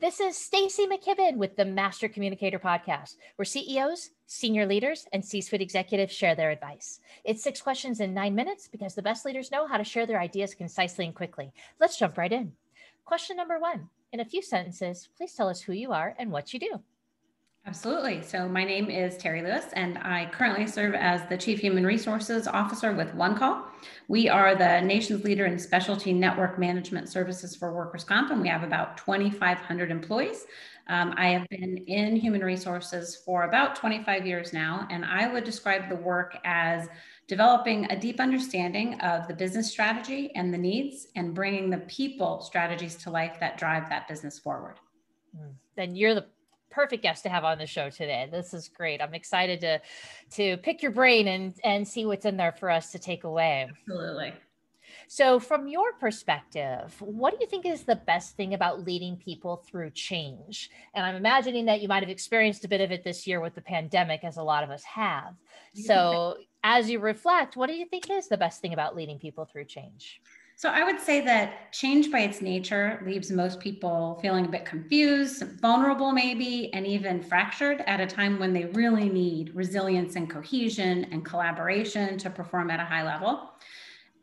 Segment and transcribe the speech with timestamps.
[0.00, 5.40] This is Stacy McKibben with the Master Communicator Podcast, where CEOs, senior leaders, and C
[5.40, 7.00] suite executives share their advice.
[7.24, 10.20] It's six questions in nine minutes because the best leaders know how to share their
[10.20, 11.50] ideas concisely and quickly.
[11.80, 12.52] Let's jump right in.
[13.06, 16.54] Question number one In a few sentences, please tell us who you are and what
[16.54, 16.80] you do.
[17.66, 18.22] Absolutely.
[18.22, 22.48] So, my name is Terry Lewis, and I currently serve as the Chief Human Resources
[22.48, 23.64] Officer with OneCall.
[24.08, 28.48] We are the nation's leader in specialty network management services for workers' comp, and we
[28.48, 30.46] have about 2,500 employees.
[30.86, 35.44] Um, I have been in human resources for about 25 years now, and I would
[35.44, 36.88] describe the work as
[37.26, 42.40] developing a deep understanding of the business strategy and the needs, and bringing the people
[42.40, 44.76] strategies to life that drive that business forward.
[45.76, 46.26] Then you're the
[46.70, 48.28] perfect guest to have on the show today.
[48.30, 49.00] This is great.
[49.00, 49.80] I'm excited to
[50.32, 53.68] to pick your brain and and see what's in there for us to take away.
[53.70, 54.32] Absolutely.
[55.06, 59.56] So, from your perspective, what do you think is the best thing about leading people
[59.56, 60.70] through change?
[60.94, 63.54] And I'm imagining that you might have experienced a bit of it this year with
[63.54, 65.34] the pandemic, as a lot of us have.
[65.74, 69.44] So, as you reflect, what do you think is the best thing about leading people
[69.44, 70.20] through change?
[70.58, 74.64] So I would say that change by its nature leaves most people feeling a bit
[74.64, 80.28] confused, vulnerable, maybe, and even fractured at a time when they really need resilience and
[80.28, 83.50] cohesion and collaboration to perform at a high level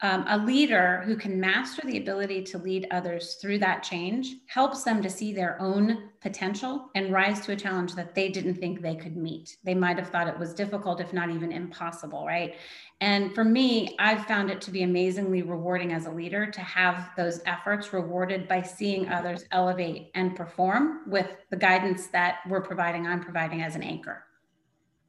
[0.00, 4.82] um, a leader who can master the ability to lead others through that change helps
[4.82, 8.80] them to see their own potential and rise to a challenge that they didn't think
[8.80, 9.56] they could meet.
[9.64, 12.56] They might have thought it was difficult, if not even impossible, right?
[13.00, 17.10] And for me, I've found it to be amazingly rewarding as a leader to have
[17.16, 23.06] those efforts rewarded by seeing others elevate and perform with the guidance that we're providing,
[23.06, 24.24] I'm providing as an anchor.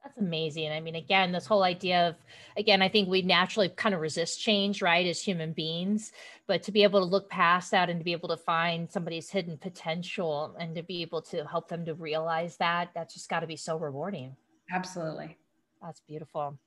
[0.05, 0.71] That's amazing.
[0.71, 2.15] I mean, again, this whole idea of,
[2.57, 6.11] again, I think we naturally kind of resist change, right, as human beings.
[6.45, 9.31] But to be able to look past that and to be able to find somebody's
[9.31, 13.39] hidden potential and to be able to help them to realize that, that's just got
[13.39, 14.35] to be so rewarding.
[14.71, 15.39] Absolutely.
[15.81, 16.59] That's beautiful.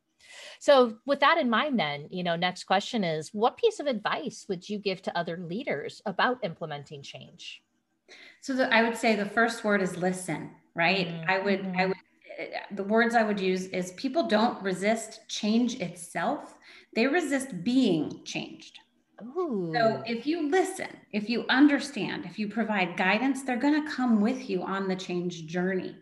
[0.58, 4.46] So, with that in mind, then, you know, next question is what piece of advice
[4.48, 7.62] would you give to other leaders about implementing change?
[8.40, 11.06] So, the, I would say the first word is listen, right?
[11.06, 11.30] Mm-hmm.
[11.30, 11.88] I would, I mm-hmm.
[11.88, 11.96] would
[12.72, 16.58] the words I would use is people don't resist change itself,
[16.94, 18.78] they resist being changed.
[19.22, 19.72] Ooh.
[19.74, 24.20] So if you listen, if you understand, if you provide guidance, they're going to come
[24.20, 25.96] with you on the change journey.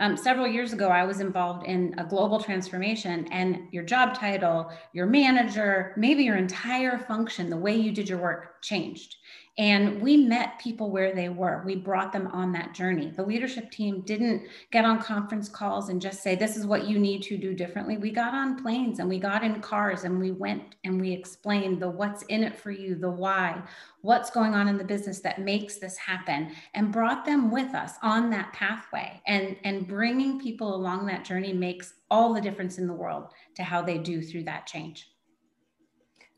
[0.00, 4.70] Um, several years ago, I was involved in a global transformation, and your job title,
[4.92, 9.16] your manager, maybe your entire function, the way you did your work changed.
[9.58, 11.64] And we met people where they were.
[11.66, 13.10] We brought them on that journey.
[13.10, 16.96] The leadership team didn't get on conference calls and just say, This is what you
[16.96, 17.96] need to do differently.
[17.96, 21.82] We got on planes and we got in cars and we went and we explained
[21.82, 23.60] the what's in it for you, the why,
[24.02, 27.94] what's going on in the business that makes this happen, and brought them with us
[28.00, 29.20] on that pathway.
[29.26, 33.64] And, and bringing people along that journey makes all the difference in the world to
[33.64, 35.08] how they do through that change.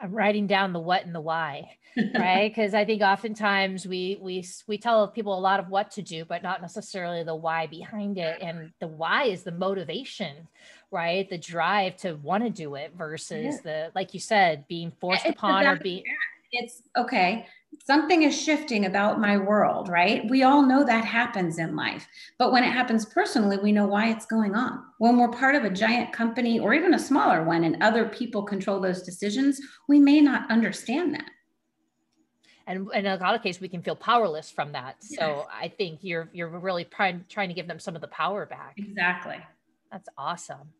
[0.00, 1.77] I'm writing down the what and the why,
[2.15, 2.50] right?
[2.50, 6.25] Because I think oftentimes we we we tell people a lot of what to do,
[6.25, 8.38] but not necessarily the why behind it.
[8.41, 10.49] And the why is the motivation,
[10.91, 11.28] right?
[11.28, 13.61] The drive to want to do it versus yeah.
[13.62, 16.05] the like you said, being forced it's upon or being.
[16.53, 17.47] It's okay
[17.84, 20.28] something is shifting about my world, right?
[20.28, 22.06] We all know that happens in life.
[22.38, 24.84] But when it happens personally, we know why it's going on.
[24.99, 28.43] When we're part of a giant company or even a smaller one and other people
[28.43, 31.31] control those decisions, we may not understand that.
[32.67, 34.97] And, in a lot of cases, we can feel powerless from that.
[35.03, 35.19] Yes.
[35.19, 38.47] So I think you're you're really trying trying to give them some of the power
[38.47, 38.75] back.
[38.77, 39.38] Exactly.
[39.91, 40.72] That's awesome.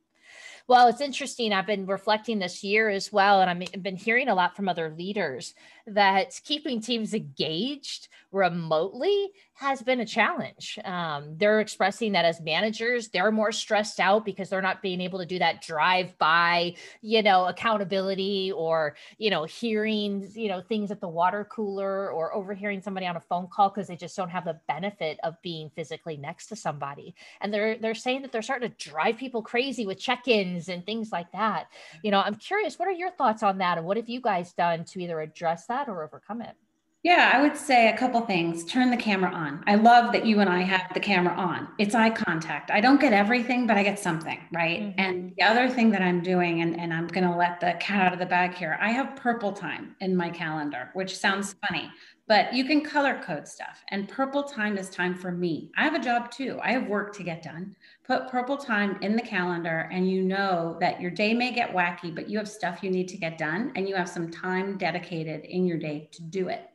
[0.71, 1.53] Well, it's interesting.
[1.53, 4.95] I've been reflecting this year as well, and I've been hearing a lot from other
[4.97, 5.53] leaders
[5.85, 10.79] that keeping teams engaged remotely has been a challenge.
[10.85, 15.19] Um, they're expressing that as managers, they're more stressed out because they're not being able
[15.19, 20.91] to do that drive by, you know, accountability or, you know, hearing, you know, things
[20.91, 24.31] at the water cooler or overhearing somebody on a phone call because they just don't
[24.31, 27.15] have the benefit of being physically next to somebody.
[27.41, 31.13] And they're they're saying that they're starting to drive people crazy with check-ins and things
[31.13, 31.67] like that.
[32.03, 33.77] You know, I'm curious, what are your thoughts on that?
[33.77, 36.55] And what have you guys done to either address that or overcome it?
[37.03, 38.63] Yeah, I would say a couple things.
[38.67, 39.65] Turn the camera on.
[39.67, 41.69] I love that you and I have the camera on.
[41.79, 42.71] It's eye contact.
[42.71, 44.83] I don't get everything, but I get something, right?
[44.83, 45.01] Mm-hmm.
[45.01, 48.03] And the other thing that I'm doing, and, and I'm going to let the cat
[48.03, 51.91] out of the bag here, I have purple time in my calendar, which sounds funny,
[52.29, 53.83] but you can color code stuff.
[53.89, 55.71] And purple time is time for me.
[55.79, 57.77] I have a job too, I have work to get done.
[58.05, 62.15] Put purple time in the calendar, and you know that your day may get wacky,
[62.15, 65.47] but you have stuff you need to get done, and you have some time dedicated
[65.47, 66.70] in your day to do it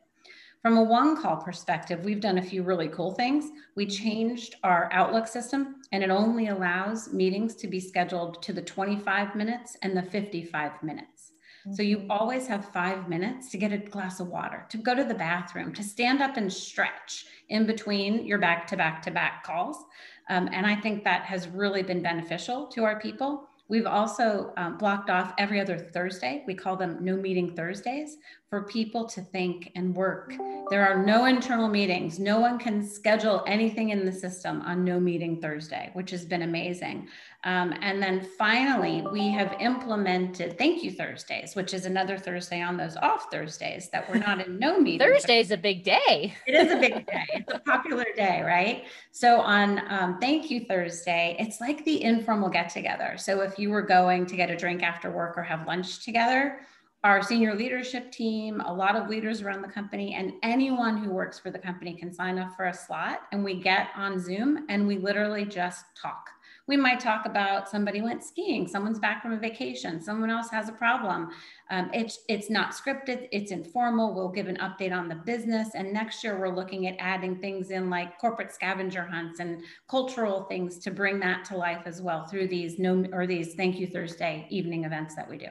[0.66, 3.52] From a one call perspective, we've done a few really cool things.
[3.76, 8.62] We changed our Outlook system and it only allows meetings to be scheduled to the
[8.62, 11.30] 25 minutes and the 55 minutes.
[11.72, 12.10] So you mm-hmm.
[12.10, 15.72] always have five minutes to get a glass of water, to go to the bathroom,
[15.72, 19.84] to stand up and stretch in between your back to back to back calls.
[20.30, 23.48] Um, and I think that has really been beneficial to our people.
[23.68, 26.44] We've also um, blocked off every other Thursday.
[26.46, 28.16] We call them no meeting Thursdays
[28.48, 30.34] for people to think and work.
[30.70, 32.20] There are no internal meetings.
[32.20, 36.42] No one can schedule anything in the system on no meeting Thursday, which has been
[36.42, 37.08] amazing.
[37.42, 42.76] Um, and then finally, we have implemented thank you Thursdays, which is another Thursday on
[42.76, 45.06] those off Thursdays that we're not in no meeting.
[45.06, 46.34] Thursday is a big day.
[46.46, 47.26] it is a big day.
[47.34, 48.86] It's a popular day, right?
[49.12, 53.14] So on um, thank you Thursday, it's like the informal get together.
[53.16, 56.60] So if you were going to get a drink after work or have lunch together,
[57.04, 61.38] our senior leadership team, a lot of leaders around the company, and anyone who works
[61.38, 63.20] for the company can sign up for a slot.
[63.32, 66.28] And we get on Zoom and we literally just talk.
[66.68, 70.68] We might talk about somebody went skiing, someone's back from a vacation, someone else has
[70.68, 71.30] a problem.
[71.70, 74.14] Um, it's it's not scripted, it's informal.
[74.14, 77.70] We'll give an update on the business, and next year we're looking at adding things
[77.70, 82.26] in like corporate scavenger hunts and cultural things to bring that to life as well
[82.26, 85.48] through these no or these Thank You Thursday evening events that we do.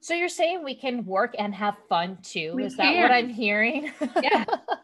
[0.00, 2.54] So you're saying we can work and have fun too?
[2.56, 2.92] We Is can.
[2.92, 3.92] that what I'm hearing?
[4.20, 4.44] Yeah.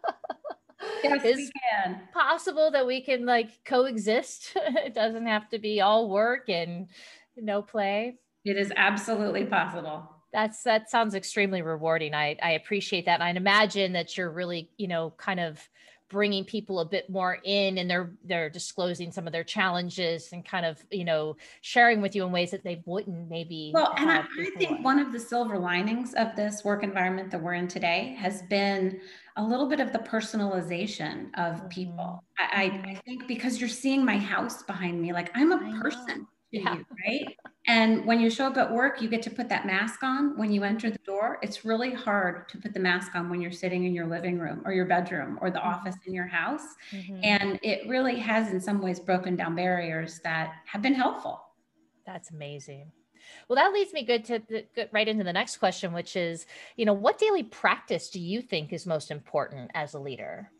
[1.03, 2.00] yes, Is we can.
[2.12, 4.53] Possible that we can like coexist.
[4.56, 6.89] it doesn't have to be all work and
[7.37, 8.19] no play.
[8.45, 10.09] It is absolutely possible.
[10.33, 12.15] That's that sounds extremely rewarding.
[12.15, 13.15] I I appreciate that.
[13.21, 15.69] And I'd imagine that you're really, you know, kind of
[16.08, 20.44] bringing people a bit more in and they're they're disclosing some of their challenges and
[20.44, 24.10] kind of you know sharing with you in ways that they wouldn't maybe well and
[24.10, 27.69] I, I, think one of the silver linings of this work environment that we're in
[27.69, 29.00] today has been
[29.37, 31.69] a little bit of the personalization of mm-hmm.
[31.69, 32.96] people I, I mm-hmm.
[33.05, 36.75] think because you're seeing my house behind me like i'm a person yeah.
[36.75, 37.37] you, right?
[37.69, 40.50] And when you show up at work, you get to put that mask on when
[40.50, 41.38] you enter the door.
[41.43, 44.62] It's really hard to put the mask on when you're sitting in your living room
[44.65, 45.69] or your bedroom or the mm-hmm.
[45.69, 46.62] office in your house.
[46.93, 47.20] Mm-hmm.
[47.23, 51.43] And it really has, in some ways, broken down barriers that have been helpful.
[52.06, 52.91] That's amazing.
[53.49, 56.87] Well, that leads me good to good right into the next question, which is, you
[56.87, 60.50] know, what daily practice do you think is most important as a leader?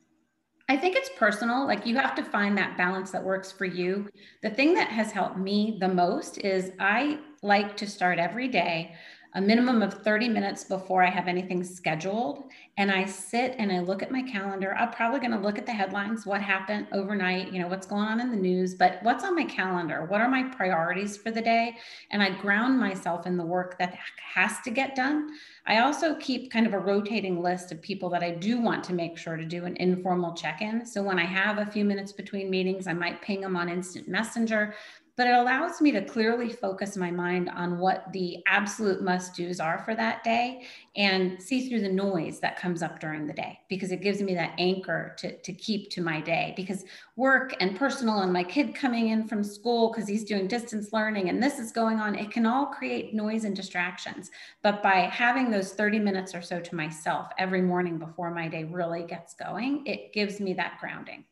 [0.71, 1.67] I think it's personal.
[1.67, 4.09] Like you have to find that balance that works for you.
[4.43, 8.95] The thing that has helped me the most is I like to start every day
[9.35, 12.45] a minimum of 30 minutes before I have anything scheduled.
[12.79, 14.75] And I sit and I look at my calendar.
[14.75, 18.05] I'm probably going to look at the headlines, what happened overnight, you know, what's going
[18.05, 20.07] on in the news, but what's on my calendar?
[20.07, 21.77] What are my priorities for the day?
[22.11, 23.99] And I ground myself in the work that
[24.35, 25.31] has to get done.
[25.67, 28.95] I also keep kind of a rotating list of people that I do want to
[28.95, 30.87] make sure to do an informal check in.
[30.87, 34.09] So when I have a few minutes between meetings, I might ping them on instant
[34.09, 34.75] messenger
[35.19, 39.59] but it allows me to clearly focus my mind on what the absolute must do's
[39.59, 43.59] are for that day and see through the noise that comes up during the day
[43.69, 46.85] because it gives me that anchor to, to keep to my day because
[47.17, 51.29] work and personal and my kid coming in from school because he's doing distance learning
[51.31, 54.31] and this is going on it can all create noise and distractions.
[54.63, 58.63] But by having those 30 minutes or so to myself every morning before my day
[58.63, 61.25] really gets going it gives me that grounding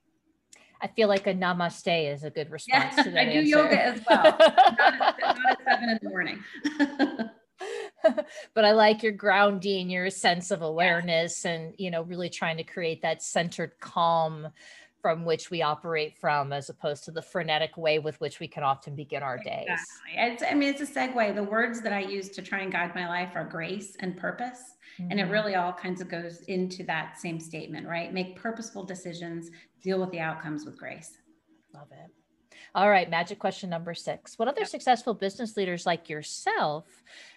[0.80, 3.28] I feel like a namaste is a good response yeah, to that.
[3.28, 3.48] I do answer.
[3.48, 6.44] yoga as well, not, at, not at seven in the morning.
[8.54, 12.64] but I like your grounding, your sense of awareness, and you know, really trying to
[12.64, 14.48] create that centered calm
[15.06, 18.64] from which we operate from, as opposed to the frenetic way with which we can
[18.64, 19.68] often begin our days.
[19.68, 20.16] Exactly.
[20.16, 21.32] It's, I mean, it's a segue.
[21.32, 24.58] The words that I use to try and guide my life are grace and purpose.
[24.98, 25.12] Mm-hmm.
[25.12, 25.32] And it mm-hmm.
[25.32, 28.12] really all kinds of goes into that same statement, right?
[28.12, 29.48] Make purposeful decisions,
[29.80, 31.18] deal with the outcomes with grace.
[31.72, 32.10] Love it.
[32.74, 34.40] All right, magic question number six.
[34.40, 34.68] What other yep.
[34.68, 36.84] successful business leaders like yourself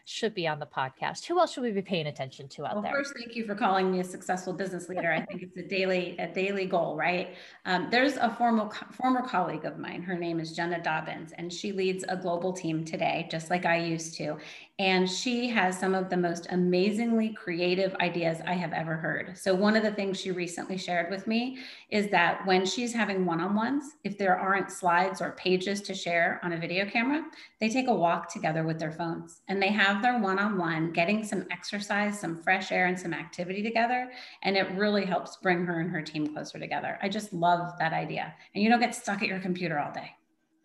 [0.10, 1.26] should be on the podcast?
[1.26, 2.82] Who else should we be paying attention to out there?
[2.82, 2.94] well, there?
[2.94, 5.12] First, thank you for calling me a successful business leader.
[5.12, 7.36] I think it's a daily a daily goal, right?
[7.66, 10.02] Um, there's a former former colleague of mine.
[10.02, 13.78] Her name is Jenna Dobbins, and she leads a global team today, just like I
[13.78, 14.38] used to.
[14.80, 19.38] And she has some of the most amazingly creative ideas I have ever heard.
[19.38, 21.58] So, one of the things she recently shared with me
[21.90, 25.94] is that when she's having one on ones, if there aren't slides or pages to
[25.94, 27.26] share on a video camera,
[27.60, 30.92] they take a walk together with their phones and they have their one on one,
[30.92, 34.12] getting some exercise, some fresh air, and some activity together.
[34.44, 36.98] And it really helps bring her and her team closer together.
[37.02, 38.34] I just love that idea.
[38.54, 40.12] And you don't get stuck at your computer all day.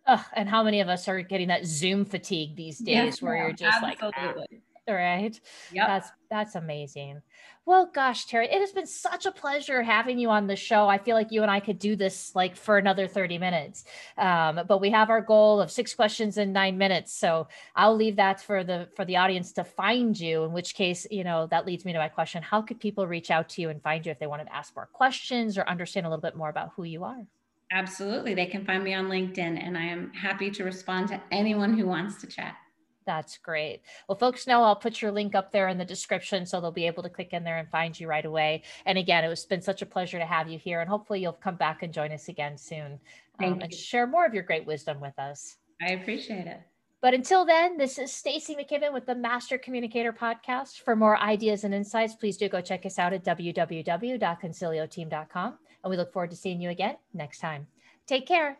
[0.07, 3.35] Ugh, and how many of us are getting that Zoom fatigue these days yes, where
[3.37, 4.47] you're just absolutely.
[4.51, 4.74] like, ah.
[4.87, 5.39] Right.
[5.71, 5.87] Yeah.
[5.87, 7.21] That's that's amazing.
[7.65, 10.87] Well, gosh, Terry, it has been such a pleasure having you on the show.
[10.87, 13.85] I feel like you and I could do this like for another 30 minutes.
[14.17, 17.13] Um, but we have our goal of six questions in nine minutes.
[17.13, 21.07] So I'll leave that for the for the audience to find you, in which case,
[21.09, 22.43] you know, that leads me to my question.
[22.43, 24.75] How could people reach out to you and find you if they wanted to ask
[24.75, 27.25] more questions or understand a little bit more about who you are?
[27.71, 28.35] Absolutely.
[28.35, 31.87] They can find me on LinkedIn and I am happy to respond to anyone who
[31.87, 32.55] wants to chat.
[33.05, 33.81] That's great.
[34.07, 36.87] Well, folks know I'll put your link up there in the description so they'll be
[36.87, 38.63] able to click in there and find you right away.
[38.85, 41.33] And again, it was been such a pleasure to have you here, and hopefully you'll
[41.33, 42.99] come back and join us again soon
[43.43, 45.57] um, and share more of your great wisdom with us.
[45.81, 46.61] I appreciate it.
[47.01, 50.81] But until then, this is Stacy McKibben with the Master Communicator Podcast.
[50.81, 55.57] For more ideas and insights, please do go check us out at www.concilioteam.com.
[55.83, 57.67] And we look forward to seeing you again next time.
[58.07, 58.57] Take care.